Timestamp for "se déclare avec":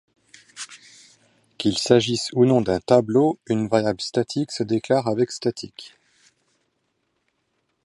4.51-5.29